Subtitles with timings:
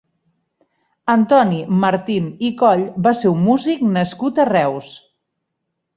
[1.15, 4.91] Antoni Martín i Coll va ser un músic nascut a Reus.